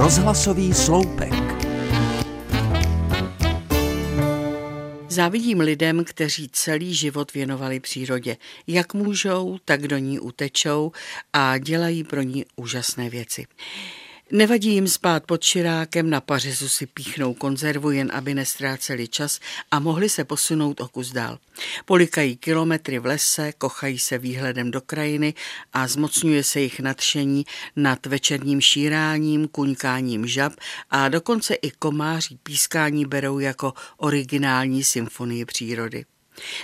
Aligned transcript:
Rozhlasový 0.00 0.74
sloupek. 0.74 1.32
Závidím 5.08 5.60
lidem, 5.60 6.04
kteří 6.04 6.48
celý 6.52 6.94
život 6.94 7.34
věnovali 7.34 7.80
přírodě. 7.80 8.36
Jak 8.66 8.94
můžou, 8.94 9.58
tak 9.64 9.88
do 9.88 9.98
ní 9.98 10.18
utečou 10.18 10.92
a 11.32 11.58
dělají 11.58 12.04
pro 12.04 12.22
ní 12.22 12.44
úžasné 12.56 13.10
věci. 13.10 13.46
Nevadí 14.32 14.74
jim 14.74 14.88
spát 14.88 15.26
pod 15.26 15.42
širákem, 15.42 16.10
na 16.10 16.20
pařezu 16.20 16.68
si 16.68 16.86
píchnou 16.86 17.34
konzervu, 17.34 17.90
jen 17.90 18.10
aby 18.14 18.34
nestráceli 18.34 19.08
čas 19.08 19.40
a 19.70 19.78
mohli 19.78 20.08
se 20.08 20.24
posunout 20.24 20.80
o 20.80 20.88
kus 20.88 21.12
dál. 21.12 21.38
Polikají 21.84 22.36
kilometry 22.36 22.98
v 22.98 23.06
lese, 23.06 23.52
kochají 23.52 23.98
se 23.98 24.18
výhledem 24.18 24.70
do 24.70 24.80
krajiny 24.80 25.34
a 25.72 25.88
zmocňuje 25.88 26.44
se 26.44 26.60
jich 26.60 26.80
nadšení 26.80 27.46
nad 27.76 28.06
večerním 28.06 28.60
šíráním, 28.60 29.48
kuňkáním 29.48 30.26
žab 30.26 30.52
a 30.90 31.08
dokonce 31.08 31.54
i 31.54 31.70
komáří 31.70 32.38
pískání 32.42 33.06
berou 33.06 33.38
jako 33.38 33.72
originální 33.96 34.84
symfonii 34.84 35.44
přírody. 35.44 36.04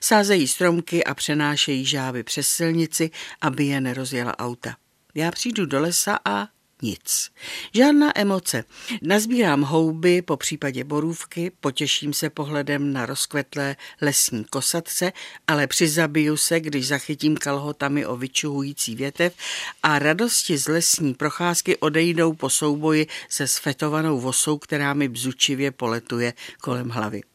Sázejí 0.00 0.48
stromky 0.48 1.04
a 1.04 1.14
přenášejí 1.14 1.84
žávy 1.84 2.22
přes 2.22 2.48
silnici, 2.48 3.10
aby 3.40 3.64
je 3.64 3.80
nerozjela 3.80 4.38
auta. 4.38 4.76
Já 5.14 5.30
přijdu 5.30 5.66
do 5.66 5.80
lesa 5.80 6.18
a 6.24 6.53
nic. 6.84 7.30
Žádná 7.74 8.18
emoce. 8.18 8.64
Nazbírám 9.02 9.62
houby, 9.62 10.22
po 10.22 10.36
případě 10.36 10.84
borůvky, 10.84 11.52
potěším 11.60 12.12
se 12.12 12.30
pohledem 12.30 12.92
na 12.92 13.06
rozkvetlé 13.06 13.76
lesní 14.00 14.44
kosatce, 14.44 15.12
ale 15.46 15.66
přizabiju 15.66 16.36
se, 16.36 16.60
když 16.60 16.86
zachytím 16.86 17.36
kalhotami 17.36 18.06
o 18.06 18.16
vyčuhující 18.16 18.94
větev 18.94 19.34
a 19.82 19.98
radosti 19.98 20.58
z 20.58 20.68
lesní 20.68 21.14
procházky 21.14 21.76
odejdou 21.76 22.32
po 22.32 22.50
souboji 22.50 23.06
se 23.28 23.48
sfetovanou 23.48 24.20
vosou, 24.20 24.58
která 24.58 24.94
mi 24.94 25.08
bzučivě 25.08 25.70
poletuje 25.70 26.32
kolem 26.60 26.88
hlavy. 26.88 27.33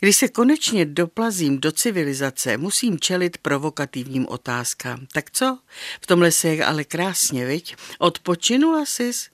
Když 0.00 0.16
se 0.16 0.28
konečně 0.28 0.84
doplazím 0.84 1.60
do 1.60 1.72
civilizace, 1.72 2.56
musím 2.56 3.00
čelit 3.00 3.38
provokativním 3.38 4.28
otázkám. 4.28 5.06
Tak 5.12 5.30
co? 5.30 5.58
V 6.00 6.06
tomhle 6.06 6.32
se 6.32 6.48
je 6.48 6.64
ale 6.64 6.84
krásně, 6.84 7.46
viď? 7.46 7.76
Odpočinula 7.98 8.86
sis? 8.86 9.28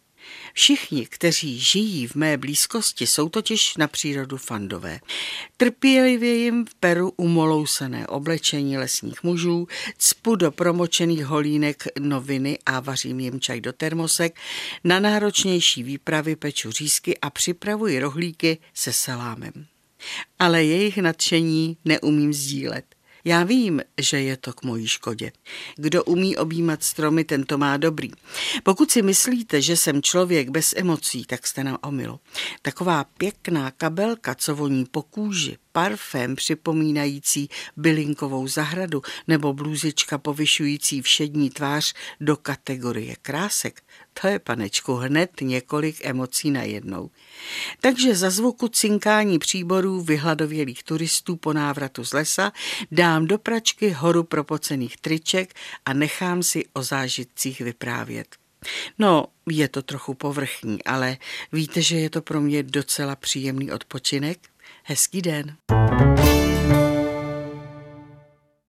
Všichni, 0.55 1.07
kteří 1.07 1.61
žijí 1.61 2.07
v 2.07 2.15
mé 2.15 2.37
blízkosti, 2.37 3.07
jsou 3.07 3.29
totiž 3.29 3.77
na 3.77 3.89
přírodu 3.89 4.37
fandové. 4.37 5.01
Trpělivě 5.57 6.35
jim 6.35 6.67
v 6.67 6.75
peru 6.75 7.13
umolousané 7.17 8.07
oblečení 8.07 8.79
lesních 8.79 9.23
mužů, 9.23 9.69
cpu 9.99 10.37
do 10.37 10.51
promočených 10.51 11.25
holínek 11.25 11.85
noviny 11.99 12.59
a 12.67 12.81
vařím 12.81 13.21
jim 13.21 13.41
čaj 13.41 13.61
do 13.61 13.73
termosek, 13.73 14.37
na 14.85 15.01
náročnější 15.01 15.83
výpravy 15.83 16.37
peču 16.37 16.71
řízky 16.71 17.19
a 17.19 17.31
připravuji 17.31 17.99
rohlíky 18.01 18.59
se 18.75 18.93
salámem 18.93 19.72
ale 20.39 20.65
jejich 20.65 20.99
nadšení 20.99 21.77
neumím 21.85 22.33
sdílet. 22.33 22.85
Já 23.25 23.45
vím, 23.45 23.81
že 24.01 24.21
je 24.21 24.37
to 24.37 24.53
k 24.53 24.63
mojí 24.63 24.89
škodě. 24.89 25.33
Kdo 25.77 26.05
umí 26.05 26.37
objímat 26.37 26.85
stromy, 26.85 27.25
ten 27.25 27.45
to 27.45 27.59
má 27.59 27.77
dobrý. 27.77 28.11
Pokud 28.63 28.91
si 28.91 29.03
myslíte, 29.03 29.63
že 29.63 29.77
jsem 29.77 30.03
člověk 30.03 30.49
bez 30.49 30.75
emocí, 30.77 31.25
tak 31.25 31.47
jste 31.47 31.65
na 31.65 31.85
omilu. 31.85 32.21
Taková 32.63 33.05
pěkná 33.05 33.71
kabelka, 33.71 34.35
co 34.35 34.57
voní 34.57 34.85
po 34.85 35.03
kůži, 35.03 35.59
parfém 35.73 36.37
připomínající 36.37 37.49
bylinkovou 37.77 38.49
zahradu 38.49 39.03
nebo 39.29 39.53
blůzička 39.53 40.19
povyšující 40.19 41.03
všední 41.03 41.51
tvář 41.51 41.95
do 42.21 42.37
kategorie 42.37 43.17
krásek, 43.23 43.83
to 44.21 44.29
je, 44.29 44.39
panečku, 44.39 44.95
hned 44.95 45.31
několik 45.41 46.05
emocí 46.05 46.51
najednou. 46.51 47.11
Takže 47.81 48.15
za 48.15 48.31
zvuku 48.31 48.69
cinkání 48.69 49.39
příborů 49.39 50.01
vyhladovělých 50.01 50.83
turistů 50.83 51.37
po 51.37 51.53
návratu 51.53 52.05
z 52.05 52.13
lesa 52.13 52.53
dám 52.91 53.27
do 53.27 53.39
pračky 53.39 53.91
horu 53.91 54.25
propocených 54.25 54.97
triček 54.97 55.55
a 55.85 55.93
nechám 55.93 56.43
si 56.43 56.65
o 56.73 56.83
zážitcích 56.83 57.61
vyprávět. 57.61 58.37
No, 58.99 59.27
je 59.49 59.69
to 59.69 59.83
trochu 59.83 60.15
povrchní, 60.15 60.85
ale 60.85 61.17
víte, 61.53 61.83
že 61.83 61.97
je 61.97 62.11
to 62.11 62.23
pro 62.23 62.41
mě 62.41 62.63
docela 62.63 63.17
příjemný 63.17 63.73
odpočinek? 63.73 64.52
Hezký 64.85 65.23
den. 65.23 65.57